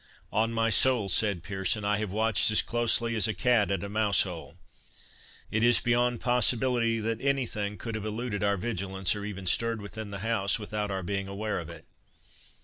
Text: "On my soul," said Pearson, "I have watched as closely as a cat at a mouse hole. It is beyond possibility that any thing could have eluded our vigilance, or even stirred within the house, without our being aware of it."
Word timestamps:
"On 0.31 0.51
my 0.51 0.71
soul," 0.71 1.09
said 1.09 1.43
Pearson, 1.43 1.85
"I 1.85 1.97
have 1.97 2.11
watched 2.11 2.49
as 2.49 2.63
closely 2.63 3.15
as 3.15 3.27
a 3.27 3.35
cat 3.35 3.69
at 3.69 3.83
a 3.83 3.87
mouse 3.87 4.23
hole. 4.23 4.57
It 5.51 5.61
is 5.63 5.79
beyond 5.79 6.21
possibility 6.21 6.99
that 6.99 7.21
any 7.21 7.45
thing 7.45 7.77
could 7.77 7.93
have 7.93 8.05
eluded 8.05 8.43
our 8.43 8.57
vigilance, 8.57 9.15
or 9.15 9.23
even 9.23 9.45
stirred 9.45 9.79
within 9.79 10.09
the 10.09 10.21
house, 10.25 10.57
without 10.57 10.89
our 10.89 11.03
being 11.03 11.27
aware 11.27 11.59
of 11.59 11.69
it." 11.69 11.85